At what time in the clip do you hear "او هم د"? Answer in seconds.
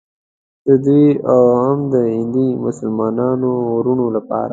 1.31-1.95